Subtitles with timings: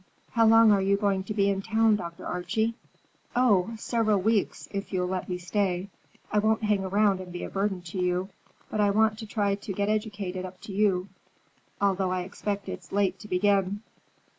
[0.31, 2.25] "How long are you going to be in town, Dr.
[2.25, 2.73] Archie?"
[3.35, 5.89] "Oh, several weeks, if you'll let me stay.
[6.31, 8.29] I won't hang around and be a burden to you,
[8.71, 11.07] but I want to try to get educated up to you,
[11.79, 13.83] though I expect it's late to begin."